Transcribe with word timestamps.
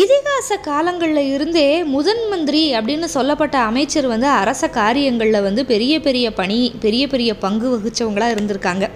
இதிகாச 0.00 0.56
காலங்களில் 0.62 1.32
இருந்தே 1.32 1.84
முதன் 1.84 2.22
மந்திரி 2.28 2.74
அப்படின்னு 2.76 3.08
சொல்லப்பட்ட 3.14 3.58
அமைச்சர் 3.58 4.06
வந்து 4.06 4.26
அரச 4.26 4.68
காரியங்களில் 4.68 5.42
வந்து 5.42 5.62
பெரிய 5.66 6.00
பெரிய 6.00 6.26
பணி 6.32 6.74
பெரிய 6.80 7.06
பெரிய 7.06 7.30
பங்கு 7.36 7.66
வகித்தவங்களாக 7.74 8.34
இருந்திருக்காங்க. 8.34 8.86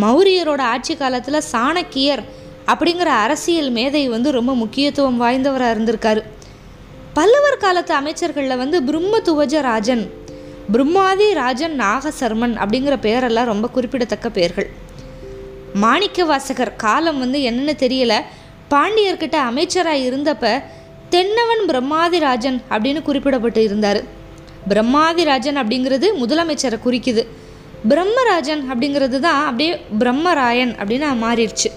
மௌரியரோட 0.00 0.60
ஆட்சி 0.60 0.96
காலத்தில் 0.96 1.40
சாணக்கியர் 1.52 2.22
அப்படிங்கிற 2.66 3.10
அரசியல் 3.26 3.70
மேதை 3.70 4.08
வந்து 4.08 4.30
ரொம்ப 4.30 4.54
முக்கியத்துவம் 4.54 5.20
வாய்ந்தவராக 5.22 5.74
இருந்திருக்காரு. 5.76 6.22
பல்லவர் 7.14 7.62
காலத்து 7.66 7.94
அமைச்சர்களில் 7.94 8.56
வந்து 8.56 8.80
பிரம்மதுவஜ 8.82 9.60
ராஜன் 9.60 10.04
பிரம்மாதி 10.72 11.32
ராஜன் 11.34 11.80
நாகசர்மன் 11.80 12.58
அப்படிங்கிற 12.64 12.96
பேரெல்லாம் 13.06 13.50
ரொம்ப 13.52 13.68
குறிப்பிடத்தக்க 13.68 14.28
பேர்கள் 14.30 14.70
மாணிக்க 15.74 16.24
வாசகர் 16.24 16.76
காலம் 16.76 17.18
வந்து 17.18 17.38
என்னென்னு 17.38 17.74
தெரியல. 17.86 18.14
பாண்டியர்கிட்ட 18.72 19.36
அமைச்சராக 19.50 20.06
இருந்தப்ப 20.08 20.46
தென்னவன் 21.14 21.62
பிரம்மாதிராஜன் 21.70 22.58
அப்படின்னு 22.72 23.00
குறிப்பிடப்பட்டு 23.06 23.60
இருந்தார். 23.68 24.00
பிரம்மாதிராஜன் 24.72 25.58
அப்படிங்கிறது 25.62 26.08
முதலமைச்சரை 26.22 26.78
குறிக்குது. 26.86 27.22
பிரம்மராஜன் 27.90 28.62
அப்படிங்கிறது 28.70 29.18
தான் 29.26 29.40
அப்படியே 29.48 29.72
பிரம்மராயன் 30.00 30.72
அப்படின்னு 30.80 31.12
மாறிடுச்சு. 31.24 31.70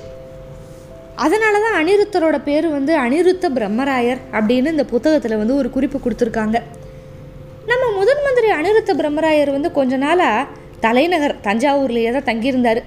அதனால 1.25 1.59
தான் 1.65 1.77
அனிருத்தரோட 1.79 2.37
பேர் 2.47 2.67
வந்து 2.77 2.93
அனிருத்த 3.03 3.49
பிரம்மராயர் 3.57 4.21
அப்படின்னு 4.37 4.73
இந்த 4.75 4.85
புத்தகத்தில் 4.93 5.39
வந்து 5.41 5.55
ஒரு 5.61 5.69
குறிப்பு 5.75 5.97
கொடுத்துருக்காங்க. 6.05 6.57
நம்ம 7.71 7.83
முதன் 7.99 8.23
மந்திரி 8.25 8.49
அனிருத்த 8.59 8.93
பிரம்மராயர் 9.01 9.51
வந்து 9.57 9.71
கொஞ்ச 9.79 9.97
நாளாக 10.05 10.47
தலைநகர் 10.85 11.35
தஞ்சாவூர்லேயே 11.47 12.11
தான் 12.15 12.29
தங்கியிருந்தார். 12.29 12.81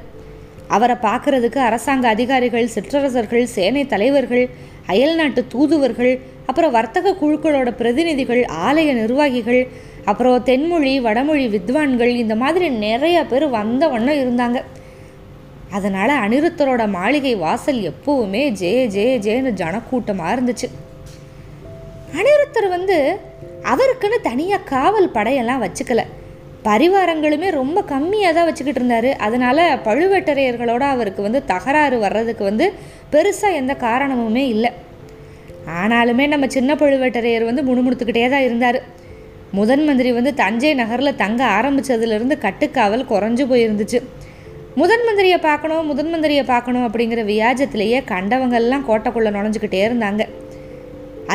அவரை 0.69 0.97
பார்க்கறதுக்கு 1.03 1.59
அரசாங்க 1.59 2.09
அதிகாரிகள் 2.09 2.67
சிற்றரசர்கள் 2.67 3.45
சேனை 3.45 3.86
தலைவர்கள் 3.86 4.50
அயல்நாட்டு 4.86 5.47
தூதுவர்கள் 5.47 6.20
அப்புறம் 6.47 6.70
வர்த்தக 6.70 7.14
குழுக்களோட 7.20 7.70
பிரதிநிதிகள் 7.70 8.47
ஆலய 8.67 8.92
நிர்வாகிகள் 8.92 9.69
அப்புறம் 10.05 10.45
தென்மொழி 10.45 11.00
வடமொழி 11.00 11.47
வித்வான்கள் 11.48 12.12
இந்த 12.14 12.34
மாதிரி 12.34 12.69
நிறைய 12.69 13.25
பேர் 13.25 13.48
வந்த 13.48 13.89
வண்ணம் 13.89 14.20
இருந்தாங்க. 14.23 14.62
அதனால் 15.70 16.08
அனிருத்தரோட 16.08 16.89
மாளிகை 16.89 17.36
வாசல் 17.36 17.92
எப்போவுமே 17.92 18.48
ஜே 18.51 18.86
ஜே 18.86 19.19
ஜேன்னு 19.19 19.53
ஜனக்கூட்டமாக 19.53 20.34
இருந்துச்சு. 20.36 20.69
அனிருத்தர் 22.19 22.69
வந்து 22.69 23.19
அவருக்குன்னு 23.62 24.20
தனியாக 24.23 24.62
காவல் 24.62 25.11
படையெல்லாம் 25.14 25.64
வச்சுக்கலை. 25.64 26.05
பரிவாரங்களுமே 26.69 27.48
ரொம்ப 27.61 27.78
கம்மியாக 27.92 28.34
தான் 28.36 28.47
வச்சுக்கிட்டு 28.48 28.81
இருந்தார். 28.81 29.11
அதனால் 29.27 29.64
பழுவேட்டரையர்களோட 29.86 30.84
அவருக்கு 30.95 31.20
வந்து 31.27 31.41
தகராறு 31.53 31.97
வர்றதுக்கு 32.05 32.45
வந்து 32.50 32.67
பெருசாக 33.14 33.58
எந்த 33.61 33.73
காரணமுமே 33.86 34.45
இல்லை. 34.55 34.70
ஆனாலுமே 35.81 36.25
நம்ம 36.33 36.47
சின்ன 36.56 36.70
பழுவேட்டரையர் 36.83 37.48
வந்து 37.51 37.63
முணுமுணுத்துக்கிட்டே 37.68 38.27
தான் 38.35 38.46
இருந்தார். 38.48 38.79
முதன் 39.58 39.85
மந்திரி 39.89 40.11
வந்து 40.18 40.33
தஞ்சை 40.42 40.73
நகரில் 40.80 41.18
தங்க 41.23 41.40
ஆரம்பித்ததுலேருந்து 41.58 42.36
கட்டுக்காவல் 42.46 43.08
குறைஞ்சு 43.13 43.45
போயிருந்துச்சு. 43.52 43.98
முதன் 44.80 45.05
மந்திரியை 45.08 45.39
பார்க்கணும் 45.48 45.86
முதன் 45.90 46.11
மந்திரியை 46.13 46.45
பார்க்கணும் 46.51 46.86
அப்படிங்கிற 46.89 47.20
வியாஜத்திலேயே 47.33 47.98
கண்டவங்கள்லாம் 48.13 48.86
கோட்டைக்குள்ளே 48.89 49.30
நுழைஞ்சிக்கிட்டே 49.36 49.80
இருந்தாங்க. 49.89 50.23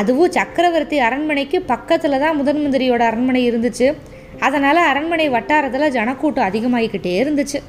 அதுவும் 0.00 0.34
சக்கரவர்த்தி 0.36 0.98
அரண்மனைக்கு 1.06 1.58
பக்கத்தில் 1.72 2.22
தான் 2.24 2.38
முதன் 2.40 2.60
மந்திரியோட 2.64 3.02
அரண்மனை 3.10 3.42
இருந்துச்சு. 3.48 3.88
அதனால் 4.46 4.80
அரண்மனை 4.90 5.26
வட்டாரத்தில் 5.36 5.94
ஜனக்கூட்டம் 5.96 6.48
அதிகமாகிக்கிட்டே 6.48 7.12
இருந்துச்சு. 7.22 7.60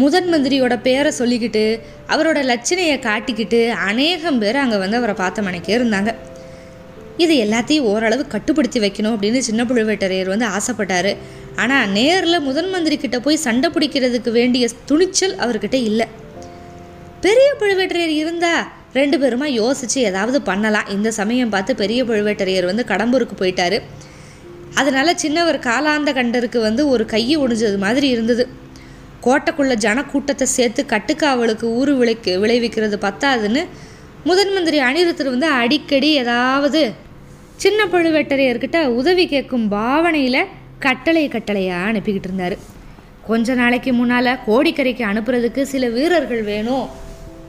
முதன் 0.00 0.28
மந்திரியோட 0.32 0.74
பேரை 0.86 1.10
சொல்லிக்கிட்டு 1.18 1.62
அவரோட 2.14 2.38
லட்சணையை 2.50 2.96
காட்டிக்கிட்டு 3.06 3.60
அநேகம் 3.90 4.40
பேர் 4.42 4.58
அங்கே 4.62 4.78
வந்து 4.82 4.98
அவரை 5.00 5.14
பார்த்த 5.20 5.44
மனைக்கே 5.46 5.74
இருந்தாங்க. 5.78 6.10
இது 7.24 7.34
எல்லாத்தையும் 7.44 7.86
ஓரளவு 7.92 8.24
கட்டுப்படுத்தி 8.34 8.78
வைக்கணும் 8.84 9.14
அப்படின்னு 9.14 9.40
சின்ன 9.48 9.62
புழுவேட்டரையர் 9.70 10.32
வந்து 10.32 10.46
ஆசைப்பட்டார். 10.56 11.10
ஆனால் 11.62 11.88
நேரில் 11.96 12.44
முதன் 12.48 12.70
மந்திரி 12.74 12.96
கிட்ட 13.04 13.18
போய் 13.24 13.44
சண்டை 13.46 13.68
பிடிக்கிறதுக்கு 13.76 14.32
வேண்டிய 14.38 14.64
துணிச்சல் 14.90 15.36
அவர்கிட்ட 15.44 15.78
இல்லை. 15.90 16.06
பெரிய 17.24 17.48
புழுவேட்டரையர் 17.60 18.14
இருந்தா 18.22 18.52
ரெண்டு 18.98 19.16
பேருமா 19.22 19.46
யோசித்து 19.60 19.98
ஏதாவது 20.10 20.38
பண்ணலாம். 20.50 20.90
இந்த 20.96 21.08
சமயம் 21.20 21.54
பார்த்து 21.54 21.80
பெரிய 21.82 22.02
புழுவேட்டரையர் 22.10 22.70
வந்து 22.70 22.84
கடம்பூருக்கு 22.92 23.36
போயிட்டாரு. 23.40 23.80
அதனால் 24.80 25.18
சின்னவர் 25.22 25.58
காலாந்த 25.68 26.10
கண்டருக்கு 26.18 26.58
வந்து 26.68 26.82
ஒரு 26.92 27.04
கையை 27.12 27.36
ஒடிஞ்சது 27.42 27.78
மாதிரி 27.84 28.08
இருந்தது. 28.14 28.44
கோட்டைக்குள்ளே 29.26 29.76
ஜனக்கூட்டத்தை 29.84 30.46
சேர்த்து 30.56 30.82
கட்டுக்காவலுக்கு 30.92 31.66
ஊறு 31.78 31.92
விளைக்கு 32.00 32.32
விளைவிக்கிறது 32.42 32.96
பத்தாதுன்னு 33.06 33.62
முதன் 34.24 34.52
மந்திரி 34.52 34.78
அனிருத்தர் 34.88 35.34
வந்து 35.34 35.48
அடிக்கடி 35.60 36.08
ஏதாவது 36.22 36.80
சின்ன 37.62 37.80
பழுவேட்டரையர்கிட்ட 37.92 38.78
உதவி 39.00 39.24
கேட்கும் 39.32 39.66
பாவனையில் 39.68 40.42
கட்டளை 40.86 41.22
கட்டளையாக 41.28 41.88
அனுப்பிக்கிட்டு 41.90 42.28
இருந்தார். 42.28 42.56
கொஞ்ச 43.28 43.54
நாளைக்கு 43.60 43.90
முன்னால் 43.98 44.32
கோடிக்கரைக்கு 44.46 45.04
அனுப்புறதுக்கு 45.10 45.62
சில 45.72 45.84
வீரர்கள் 45.96 46.42
வேணும் 46.50 46.86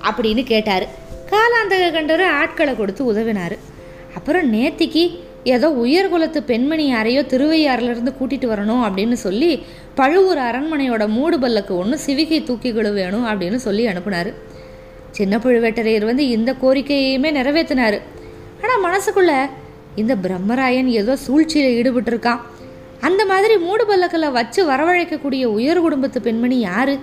அப்படின்னு 0.10 0.44
கேட்டார். 0.54 0.86
காலாந்தக 1.32 1.92
கண்டவர் 1.98 2.24
ஆட்களை 2.42 2.74
கொடுத்து 2.76 3.04
உதவினார். 3.14 3.56
அப்புறம் 4.18 4.48
நேத்திக்கு 4.54 5.04
ஏதோ 5.44 5.70
உயர்குலத்து 5.70 6.38
பெண்மணி 6.38 6.88
யாரையோ 6.88 7.22
திருவையாறுலேருந்து 7.22 8.12
கூட்டிகிட்டு 8.20 8.48
வரணும் 8.52 8.84
அப்படின்னு 8.88 9.14
சொல்லி 9.14 9.64
பழுவூர் 9.96 10.38
அரண்மனையோட 10.38 11.08
மூடு 11.08 11.40
பல்லக்கு 11.40 11.78
ஒன்று 11.78 12.00
சிவிகை 12.06 12.40
தூக்கிகளும் 12.44 12.94
வேணும் 12.94 13.26
அப்படின்னு 13.26 13.56
சொல்லி 13.56 13.88
அனுப்புனார். 13.88 14.34
சின்ன 15.12 15.38
பழுவேட்டரையர் 15.38 16.06
வந்து 16.06 16.28
இந்த 16.28 16.56
கோரிக்கையுமே 16.62 17.32
நிறைவேற்றினார். 17.40 17.98
ஆனால் 18.62 18.84
மனசுக்குள்ள 18.84 19.34
இந்த 19.96 20.16
பிரம்மராயன் 20.16 20.86
ஏதோ 20.86 21.16
சூழ்ச்சியில் 21.16 21.76
ஈடுபட்டிருக்கான். 21.80 22.40
அந்த 23.00 23.26
மாதிரி 23.26 23.58
மூடு 23.58 23.86
பல்லக்கில் 23.86 24.32
வச்சு 24.32 24.66
வரவழைக்கக்கூடிய 24.66 25.44
உயர் 25.46 25.80
குடும்பத்து 25.80 26.22
பெண்மணி 26.22 26.60
யாரு? 26.60 27.00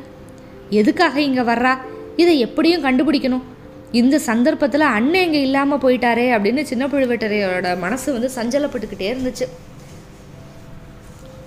எதுக்காக 0.70 1.20
இங்கே 1.20 1.40
வர்றா? 1.40 1.76
இதை 2.16 2.38
எப்படியும் 2.38 2.84
கண்டுபிடிக்கணும். 2.84 3.44
இந்த 3.92 4.18
சந்தர்ப்பத்தில் 4.18 4.80
அண்ணன் 4.80 5.22
இங்கே 5.22 5.40
இல்லாமல் 5.42 5.78
போயிட்டாரே 5.78 6.26
அப்படின்னு 6.32 6.62
சின்ன 6.62 6.86
பழுவேட்டரையோட 6.86 7.78
மனசு 7.78 8.12
வந்து 8.12 8.30
சஞ்சலப்பட்டுக்கிட்டே 8.34 9.10
இருந்துச்சு. 9.10 9.46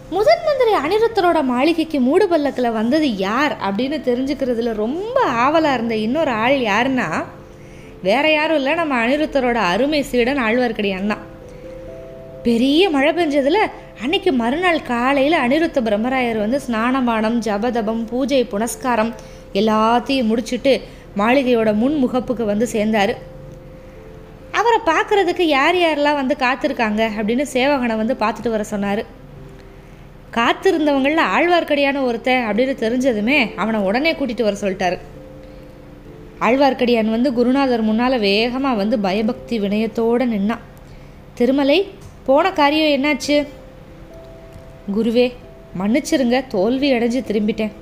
முதன் 0.09 0.43
மந்திரி 0.45 0.73
அனிருத்தரோட 0.73 1.43
மாளிகைக்கு 1.43 1.99
மூடு 1.99 2.27
பல்லக்கில் 2.27 2.71
வந்தது 2.71 3.17
யார் 3.17 3.57
அப்படின்னு 3.61 3.97
தெரிஞ்சுக்கிறதுல 4.05 4.73
ரொம்ப 4.73 5.23
ஆவலாக 5.23 5.73
இருந்த 5.73 5.95
இன்னொரு 5.95 6.31
ஆள் 6.31 6.59
யாருன்னா 6.59 7.25
வேற 8.01 8.31
யாரும் 8.31 8.57
இல்லை 8.57 8.75
நம்ம 8.75 9.07
அனிருத்தரோட 9.07 9.55
அருமை 9.55 10.03
சீடன் 10.03 10.37
ஆழ்வார்க்கடியான் 10.37 11.07
தான் 11.07 11.25
பெரிய 12.43 12.89
மழை 12.89 13.13
பெஞ்சதில் 13.13 13.69
அன்னைக்கு 14.03 14.33
மறுநாள் 14.33 14.81
காலையில் 14.81 15.33
அனிருத்த 15.33 15.81
பிரம்மராயர் 15.81 16.37
வந்து 16.37 16.59
ஸ்நானமானம் 16.67 17.39
ஜபதபம் 17.39 18.05
பூஜை 18.05 18.47
புனஸ்காரம் 18.51 19.13
எல்லாத்தையும் 19.53 20.35
முடிச்சுட்டு 20.35 20.81
மாளிகையோட 21.17 21.75
முன் 21.75 21.97
முகப்புக்கு 22.03 22.45
வந்து 22.45 22.67
சேர்ந்தார். 22.67 23.13
அவரை 24.51 24.79
பார்க்குறதுக்கு 24.85 25.41
யார் 25.41 25.75
யாரெல்லாம் 25.75 26.19
வந்து 26.21 26.35
காத்திருக்காங்க 26.39 27.01
அப்படின்னு 27.17 27.45
சேவகனை 27.53 27.95
வந்து 27.97 28.15
பார்த்துட்டு 28.19 28.49
வர 28.49 28.63
சொன்னார். 28.63 29.05
காத்திருந்தவங்களில் 30.37 31.29
ஆழ்வார்க்கடியான 31.35 32.01
ஒருத்தன் 32.03 32.45
அப்படின்னு 32.47 32.73
தெரிஞ்சதுமே 32.83 33.55
அவனை 33.55 33.79
உடனே 33.81 34.13
கூட்டிகிட்டு 34.13 34.47
வர 34.47 34.57
சொல்லிட்டாரு. 34.61 34.97
ஆழ்வார்க்கடியான் 36.39 37.09
வந்து 37.09 37.33
குருநாதர் 37.33 37.81
முன்னால் 37.81 38.19
வேகமாக 38.19 38.75
வந்து 38.75 38.99
பயபக்தி 38.99 39.59
வினயத்தோடு 39.59 40.25
நின்னான் 40.33 40.65
திருமலை 41.33 41.79
போன 42.25 42.51
காரியம் 42.51 42.93
என்னாச்சு? 42.97 43.47
குருவே 44.95 45.31
மன்னிச்சிருங்க 45.79 46.47
தோல்வி 46.47 46.93
அடைஞ்சு 46.93 47.21
திரும்பிட்டேன். 47.29 47.73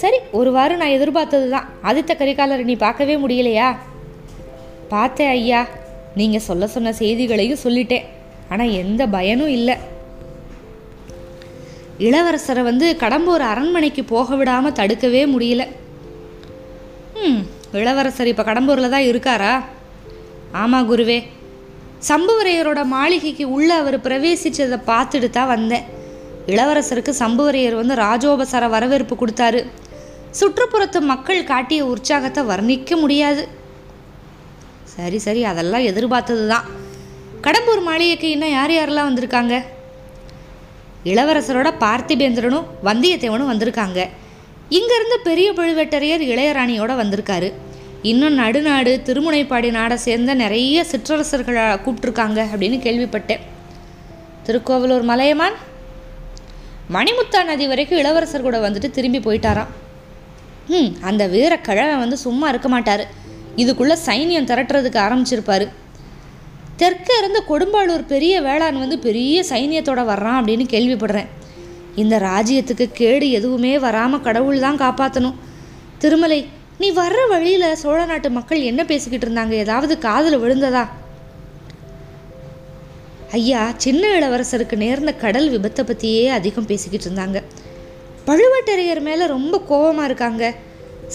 சரி 0.00 0.18
ஒரு 0.38 0.50
வாரம் 0.56 0.80
நான் 0.82 0.94
எதிர்பார்த்தது 0.96 1.46
தான். 1.54 1.66
ஆதித்த 1.88 2.12
கரிகாலரை 2.20 2.64
நீ 2.70 2.74
பார்க்கவே 2.84 3.14
முடியலையா? 3.24 3.68
பார்த்தேன் 4.92 5.32
ஐயா. 5.36 5.60
நீங்கள் 6.20 6.44
சொல்ல 6.46 6.66
சொன்ன 6.74 6.92
செய்திகளையும் 7.00 7.62
சொல்லிட்டேன். 7.64 8.06
ஆனால் 8.52 8.74
எந்த 8.82 9.02
பயனும் 9.16 9.52
இல்லை. 9.58 9.76
இளவரசரை 12.08 12.62
வந்து 12.68 12.86
கடம்பூர் 13.02 13.44
அரண்மனைக்கு 13.52 14.02
போக 14.14 14.36
விடாமல் 14.36 14.76
தடுக்கவே 14.80 15.22
முடியல. 15.34 15.62
ம் 17.24 17.42
இளவரசர் 17.80 18.30
இப்போ 18.32 18.44
கடம்பூரில் 18.48 18.94
தான் 18.94 19.08
இருக்காரா? 19.10 19.52
ஆமாம் 20.62 20.88
குருவே. 20.90 21.18
சம்புவரையரோட 22.10 22.80
மாளிகைக்கு 22.96 23.44
உள்ளே 23.56 23.74
அவர் 23.82 23.96
பிரவேசித்ததை 24.06 24.78
பார்த்துட்டு 24.90 25.30
தான் 25.30 25.52
வந்தேன். 25.54 25.86
இளவரசருக்கு 26.52 27.12
சம்புவரையர் 27.22 27.80
வந்து 27.80 27.94
ராஜோபசார 28.04 28.68
வரவேற்பு 28.74 29.16
கொடுத்தாரு. 29.20 29.60
சுற்றுப்புறத்து 30.38 31.00
மக்கள் 31.12 31.48
காட்டிய 31.50 31.80
உற்சாகத்தை 31.92 32.42
வர்ணிக்க 32.52 32.96
முடியாது. 33.02 33.42
சரி 34.94 35.18
சரி 35.26 35.42
அதெல்லாம் 35.50 35.86
எதிர்பார்த்தது 35.90 36.44
தான் 36.52 36.66
கடம்பூர் 37.44 37.82
மாளிகைக்கு 37.88 38.28
இன்னும் 38.30 38.54
யார் 38.58 38.72
யாரெல்லாம் 38.76 39.08
வந்திருக்காங்க? 39.10 39.54
இளவரசரோட 41.12 41.68
பார்த்திபேந்திரனும் 41.84 42.66
வந்தியத்தேவனும் 42.88 43.50
வந்திருக்காங்க. 43.52 44.00
இங்கேருந்து 44.78 45.16
பெரிய 45.28 45.48
பழுவேட்டரையர் 45.52 46.22
இளையராணியோட 46.32 46.92
வந்திருக்காரு. 47.02 47.48
இன்னும் 48.10 48.38
நடுநாடு 48.42 48.92
திருமுனைப்பாடி 49.06 49.70
நாடை 49.70 49.96
சேர்ந்த 49.96 50.34
நிறைய 50.34 50.84
சிற்றரசர்களை 50.92 51.66
கூப்பிட்ருக்காங்க 51.84 52.38
அப்படின்னு 52.52 52.78
கேள்விப்பட்டேன். 52.86 53.42
திருக்கோவலூர் 54.46 55.08
மலையமான்? 55.10 55.58
மணிமுத்தா 56.96 57.40
நதி 57.50 57.66
வரைக்கும் 57.72 58.02
இளவரசர் 58.02 58.46
கூட 58.48 58.58
வந்துட்டு 58.68 58.90
திரும்பி 58.90 59.22
போயிட்டாராம். 59.26 59.72
ம் 60.68 60.90
அந்த 61.00 61.26
வீர 61.26 61.52
கிழவன் 61.58 61.98
வந்து 61.98 62.16
சும்மா 62.16 62.48
இருக்க 62.48 62.68
மாட்டார். 62.68 63.04
இதுக்குள்ளே 63.56 63.96
சைன்யம் 64.06 64.48
திரட்டுறதுக்கு 64.50 64.98
ஆரம்பிச்சிருப்பார். 65.06 65.66
தெற்கே 66.76 67.14
இருந்து 67.18 67.42
கொடும்பாளூர் 67.48 68.04
பெரிய 68.06 68.40
வேளாண் 68.40 68.78
வந்து 68.78 68.98
பெரிய 68.98 69.44
சைன்யத்தோட 69.50 70.00
வர்றான் 70.12 70.38
அப்படின்னு 70.40 70.66
கேள்விப்படுறேன். 70.74 71.28
இந்த 71.96 72.18
ராஜ்யத்துக்கு 72.18 72.86
கேடு 72.92 73.30
எதுவுமே 73.30 73.78
வராமல் 73.78 74.20
கடவுள் 74.20 74.60
தான் 74.60 74.80
காப்பாற்றணும் 74.84 75.38
திருமலை 75.98 76.46
நீ 76.78 76.90
வர்ற 76.90 77.28
வழியில் 77.28 77.76
சோழ 77.76 78.04
நாட்டு 78.04 78.30
மக்கள் 78.30 78.60
என்ன 78.60 78.84
பேசிக்கிட்டு 78.84 79.26
இருந்தாங்க? 79.26 79.50
ஏதாவது 79.50 79.98
காதில் 79.98 80.42
விழுந்ததா? 80.44 80.84
ஐயா 83.30 83.72
சின்ன 83.76 84.08
இளவரசருக்கு 84.18 84.76
நேர்ந்த 84.76 85.12
கடல் 85.12 85.50
விபத்தை 85.50 85.82
பற்றியே 85.82 86.28
அதிகம் 86.28 86.66
பேசிக்கிட்டு 86.66 87.06
இருந்தாங்க. 87.10 87.42
பழுவேட்டரையர் 88.28 89.00
மேலே 89.08 89.24
ரொம்ப 89.36 89.54
கோபமாக 89.70 90.08
இருக்காங்க. 90.10 90.44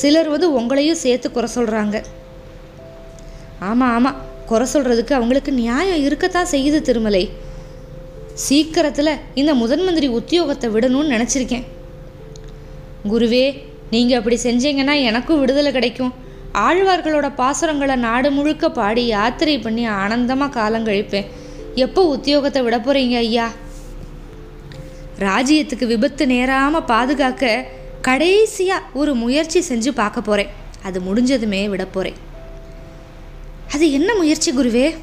சிலர் 0.02 0.30
வந்து 0.34 0.48
உங்களையும் 0.60 1.02
சேர்த்து 1.04 1.28
குறை 1.36 1.50
சொல்கிறாங்க 1.58 1.98
ஆமாம் 3.70 3.94
ஆமாம் 3.98 4.18
குறை 4.50 4.66
சொல்கிறதுக்கு 4.74 5.14
அவங்களுக்கு 5.20 5.52
நியாயம் 5.62 6.04
இருக்கத்தான் 6.08 6.52
செய்யுது 6.54 6.80
திருமலை. 6.90 7.24
சீக்கிரத்தில் 8.46 9.20
இந்த 9.42 9.52
முதன் 9.62 9.84
மந்திரி 9.86 10.08
உத்தியோகத்தை 10.20 10.68
விடணும்னு 10.76 11.14
நினச்சிருக்கேன். 11.16 11.66
குருவே 13.12 13.46
நீங்கள் 13.94 14.18
அப்படி 14.20 14.38
செஞ்சீங்கன்னா 14.48 14.96
எனக்கும் 15.10 15.42
விடுதலை 15.42 15.72
கிடைக்கும். 15.78 16.14
ஆழ்வார்களோட 16.66 17.28
பாசுரங்களை 17.40 17.96
நாடு 18.08 18.30
முழுக்க 18.38 18.70
பாடி 18.78 19.04
யாத்திரை 19.16 19.56
பண்ணி 19.66 19.84
ஆனந்தமாக 20.02 20.56
காலம் 20.58 20.88
கழிப்பேன் 20.88 21.28
எப்போ 21.86 22.02
உத்தியோகத்தை 22.16 22.62
விட 22.68 22.78
போகிறீங்க 22.78 23.18
ஐயா? 23.26 23.48
ராஜ்யத்துக்கு 25.20 25.86
விபத்து 25.86 26.28
நேராமல் 26.28 26.84
பாதுகாக்க 26.84 27.66
கடைசியாக 28.02 28.84
ஒரு 28.94 29.16
முயற்சி 29.16 29.60
செஞ்சு 29.70 29.90
பார்க்க 29.90 30.22
போகிறேன் 30.22 30.50
அது 30.82 31.00
முடிஞ்சதுமே 31.00 31.70
விட 31.70 31.86
போகிறேன் 31.86 32.26
அது 33.74 33.92
என்ன 33.92 34.14
முயற்சி 34.16 34.52
குருவே? 34.52 34.96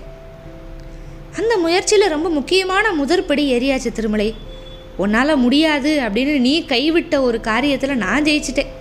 அந்த 1.36 1.56
முயற்சியில் 1.56 2.08
ரொம்ப 2.08 2.28
முக்கியமான 2.28 2.92
முதற்படி 2.92 3.52
ஏரியாச்சு 3.52 3.92
திருமலை. 3.92 4.34
உன்னால் 4.96 5.36
முடியாது 5.36 6.00
அப்படின்னு 6.00 6.38
நீ 6.38 6.64
கைவிட்ட 6.68 7.20
ஒரு 7.20 7.40
காரியத்தில் 7.42 7.94
நான் 7.94 8.22
ஜெயிச்சிட்டேன். 8.22 8.72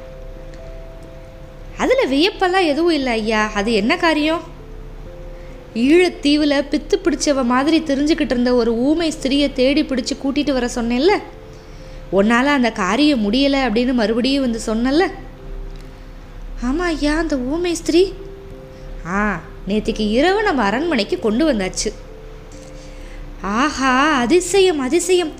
அதில் 1.78 2.10
வியப்பெல்லாம் 2.10 2.66
எதுவும் 2.66 2.94
இல்லை 2.94 3.14
ஐயா. 3.14 3.52
அது 3.54 3.74
என்ன 3.74 3.98
காரியம்? 3.98 4.44
ஈழத்தீவில் 5.76 6.68
பித்து 6.72 6.96
பிடிச்சவ 7.04 7.46
மாதிரி 7.46 7.82
தெரிஞ்சுக்கிட்டு 7.82 8.32
இருந்த 8.32 8.56
ஒரு 8.56 8.76
ஊமை 8.76 9.14
ஸ்திரியை 9.22 9.54
தேடி 9.54 9.84
பிடிச்சி 9.84 10.12
கூட்டிகிட்டு 10.24 10.52
வர 10.52 10.70
சொன்னேன்ல? 10.76 11.12
உன்னால் 12.10 12.46
அந்த 12.46 12.72
காரியம் 12.72 13.34
முடியலை 13.34 13.62
அப்படின்னு 13.66 13.94
மறுபடியும் 13.94 14.42
வந்து 14.42 14.60
சொன்னல 14.66 15.12
ஆமாம் 16.62 16.88
ஐயா 16.88 17.18
அந்த 17.18 17.38
ஊமை 17.38 17.74
ஸ்திரீ. 17.74 18.14
ஆ 19.08 19.42
நேற்றுக்கு 19.68 20.10
இரவு 20.10 20.44
நம்ம 20.44 20.64
அரண்மனைக்கு 20.64 21.20
கொண்டு 21.20 21.54
வந்தாச்சு. 21.54 21.94
ஆஹா 23.42 24.14
அதிசயம் 24.14 24.80
அதிசயம். 24.80 25.32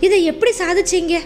இதை 0.00 0.24
எப்படி 0.24 0.52
சாதிச்சீங்க? 0.58 1.20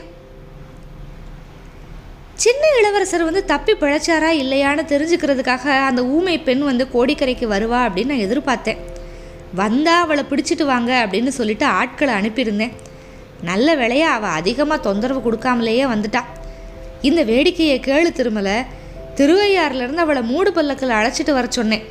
சின்ன 2.45 2.63
இளவரசர் 2.79 3.23
வந்து 3.25 3.45
தப்பி 3.45 3.73
பிழைச்சாரா 3.73 4.31
இல்லையான்னு 4.41 4.83
தெரிஞ்சுக்கிறதுக்காக 4.93 5.67
அந்த 5.89 6.01
ஊமை 6.15 6.35
பெண் 6.39 6.65
வந்து 6.69 6.85
கோடிக்கரைக்கு 6.95 7.47
வருவா 7.53 7.79
அப்படின்னு 7.85 8.13
நான் 8.13 8.25
எதிர்பார்த்தேன். 8.25 8.81
வந்தா 9.55 9.95
அவளை 10.01 10.25
பிடிச்சிட்டு 10.31 10.65
வாங்க 10.65 10.91
அப்படின்னு 11.05 11.29
சொல்லிட்டு 11.29 11.67
ஆட்களை 11.67 12.15
அனுப்பியிருந்தேன். 12.15 12.75
நல்ல 13.43 13.75
வேலையாக 13.75 14.17
அவள் 14.19 14.37
அதிகமாக 14.41 14.85
தொந்தரவு 14.87 15.21
கொடுக்காமலேயே 15.27 15.87
வந்துட்டா. 15.93 16.23
இந்த 17.09 17.25
வேடிக்கையை 17.25 17.79
கேளு 17.89 18.13
திருமலை 18.19 18.59
திருவையாறுலேருந்து 19.21 20.05
அவளை 20.05 20.23
மூடு 20.23 20.53
பல்லக்கில் 20.53 20.97
அழைச்சிட்டு 20.99 21.37
வர 21.39 21.47
சொன்னேன். 21.49 21.85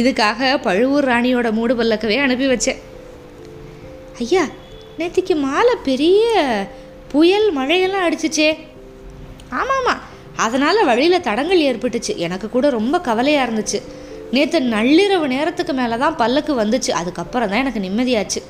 இதுக்காக 0.00 0.60
பழுவூர் 0.62 1.08
ராணியோட 1.08 1.50
மூடு 1.52 1.74
பல்லக்கவே 1.74 2.18
அனுப்பி 2.22 2.46
வச்சேன். 2.46 2.82
ஐயா 4.18 4.44
நேற்றுக்கு 4.98 5.36
மாலை 5.46 5.76
பெரிய 5.84 6.22
புயல் 7.08 7.48
மழையெல்லாம் 7.56 8.06
அடிச்சிச்சே. 8.08 8.50
ஆமாம்மா 9.60 9.94
அதனால் 10.44 10.86
வழியில் 10.90 11.24
தடங்கள் 11.26 11.66
ஏற்பட்டுச்சு. 11.68 12.12
எனக்கு 12.26 12.46
கூட 12.54 12.66
ரொம்ப 12.78 12.96
கவலையாக 13.08 13.44
இருந்துச்சு. 13.46 13.78
நேற்று 14.34 14.58
நள்ளிரவு 14.74 15.26
நேரத்துக்கு 15.34 15.72
மேலே 15.80 15.96
தான் 16.02 16.16
பல்லக்கு 16.20 16.52
வந்துச்சு. 16.62 16.90
அதுக்கப்புறம் 17.00 17.50
தான் 17.50 17.62
எனக்கு 17.64 17.80
நிம்மதியாச்சு. 17.86 18.40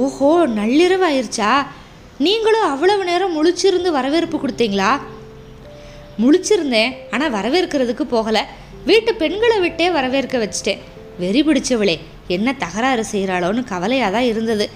ஓஹோ 0.00 0.30
நள்ளிரவு 0.58 1.04
ஆயிடுச்சா 1.10 1.50
நீங்களும் 2.26 2.66
அவ்வளவு 2.72 3.02
நேரம் 3.10 3.34
முழிச்சிருந்து 3.36 3.90
வரவேற்பு 3.98 4.36
கொடுத்தீங்களா? 4.38 4.90
முழிச்சிருந்தேன் 6.22 6.92
ஆனால் 7.14 7.34
வரவேற்கிறதுக்கு 7.36 8.04
போகலை. 8.14 8.42
வீட்டு 8.88 9.10
பெண்களை 9.22 9.58
விட்டே 9.64 9.86
வரவேற்க 9.96 10.38
வச்சிட்டேன். 10.42 10.82
வெறி 11.22 11.40
பிடிச்சவளே 11.46 11.96
என்ன 12.36 12.48
தகராறு 12.64 13.04
செய்கிறாளோன்னு 13.12 13.62
கவலையாக 13.72 14.12
தான் 14.16 14.28
இருந்தது. 14.32 14.66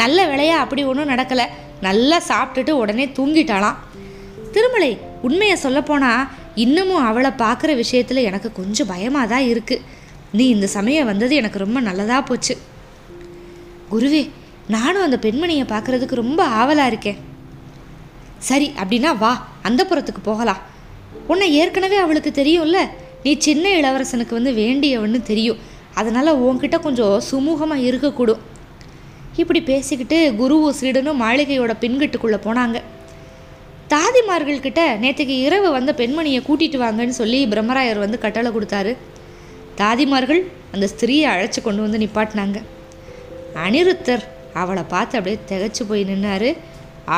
நல்ல 0.00 0.18
வேலையா 0.30 0.56
அப்படி 0.64 0.84
ஒன்றும் 0.90 1.12
நடக்கலை. 1.12 1.46
நல்லா 1.88 2.18
சாப்பிட்டுட்டு 2.30 2.72
உடனே 2.82 3.06
தூங்கிட்டாளாம். 3.18 3.78
திருமலை 4.56 4.90
உண்மையை 5.28 5.56
சொல்லப்போனால் 5.64 6.28
இன்னமும் 6.64 7.06
அவளை 7.08 7.30
பார்க்குற 7.42 7.70
விஷயத்தில் 7.82 8.26
எனக்கு 8.28 8.48
கொஞ்சம் 8.58 8.90
பயமாக 8.92 9.30
தான் 9.32 9.48
இருக்குது 9.52 9.84
நீ 10.38 10.44
இந்த 10.54 10.66
சமயம் 10.76 11.08
வந்தது 11.10 11.34
எனக்கு 11.40 11.58
ரொம்ப 11.64 11.78
நல்லதாக 11.88 12.22
போச்சு. 12.28 12.54
குருவே 13.90 14.22
நானும் 14.74 15.04
அந்த 15.06 15.18
பெண்மணியை 15.24 15.64
பார்க்குறதுக்கு 15.72 16.22
ரொம்ப 16.22 16.40
ஆவலாக 16.60 16.90
இருக்கேன். 16.92 17.18
சரி 18.48 18.68
அப்படின்னா 18.80 19.10
வா 19.22 19.32
அந்த 19.68 19.82
புறத்துக்கு 19.90 20.22
போகலாம். 20.30 20.62
உன்னை 21.32 21.46
ஏற்கனவே 21.60 21.98
அவளுக்கு 22.04 22.30
தெரியும்ல 22.40 22.80
நீ 23.24 23.30
சின்ன 23.46 23.68
இளவரசனுக்கு 23.78 24.38
வந்து 24.38 24.52
வேண்டியவன்னு 24.62 25.20
தெரியும். 25.30 25.62
அதனால் 26.00 26.40
உன்கிட்ட 26.46 26.76
கொஞ்சம் 26.86 27.16
சுமூகமாக 27.30 27.86
இருக்கக்கூடும் 27.88 28.42
இப்படி 29.42 29.60
பேசிக்கிட்டு 29.70 30.18
குருவும் 30.40 30.76
சீடனும் 30.80 31.22
மாளிகையோட 31.24 31.72
பின்கட்டுக்குள்ளே 31.84 32.38
போனாங்க. 32.46 32.78
தாதிமார்கள்கிட்ட 33.92 34.82
நேற்றுக்கு 35.02 35.34
இரவு 35.46 35.68
வந்த 35.76 35.90
பெண்மணியை 36.00 36.40
கூட்டிட்டு 36.46 36.78
வாங்கன்னு 36.84 37.14
சொல்லி 37.18 37.40
பிரம்மராயர் 37.52 38.00
வந்து 38.04 38.18
கட்டளை 38.24 38.50
கொடுத்தாரு. 38.54 38.92
தாதிமார்கள் 39.80 40.40
அந்த 40.74 40.86
ஸ்திரீயை 40.92 41.26
அழைச்சி 41.32 41.60
கொண்டு 41.62 41.82
வந்து 41.84 42.00
நிப்பாட்டினாங்க. 42.04 42.58
அனிருத்தர் 43.66 44.24
அவளை 44.62 44.82
பார்த்து 44.94 45.16
அப்படியே 45.18 45.38
திகைச்சு 45.50 45.82
போய் 45.90 46.02
நின்னார். 46.10 46.48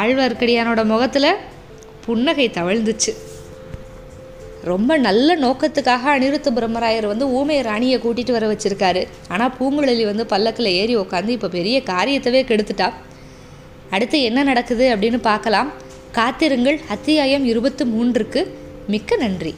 ஆழ்வார்க்கடியானோட 0.00 0.80
முகத்தில் 0.92 1.30
புன்னகை 2.06 2.46
தவழ்ந்துச்சு. 2.58 3.12
ரொம்ப 4.70 4.92
நல்ல 5.08 5.37
நோக்கத்துக்காக 5.44 6.04
அனிருத்த 6.16 6.48
பிரம்மராயர் 6.58 7.10
வந்து 7.12 7.26
ஊமை 7.38 7.58
ராணியை 7.70 7.98
கூட்டிகிட்டு 8.04 8.37
வர 8.37 8.46
வச்சுருக்காரு. 8.52 9.02
ஆனால் 9.32 9.54
பூங்குழலி 9.58 10.04
வந்து 10.12 10.25
பல்லக்கில் 10.32 10.75
ஏறி 10.80 10.96
உட்காந்து 11.02 11.37
இப்போ 11.38 11.48
பெரிய 11.58 11.78
காரியத்தவே 11.92 12.42
கெடுத்துட்டா. 12.50 12.88
அடுத்து 13.96 14.16
என்ன 14.28 14.42
நடக்குது 14.42 14.87
அப்படின்னு 14.94 15.20
பார்க்கலாம். 15.30 15.70
காத்திருங்கள். 16.12 16.80
அத்தியாயம் 16.88 17.44
இருபத்து 17.44 17.86
மூன்றுக்கு 17.86 18.46
மிக்க 18.86 19.16
நன்றி. 19.16 19.54